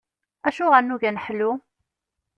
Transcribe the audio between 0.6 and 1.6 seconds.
nugi ad neḥlu?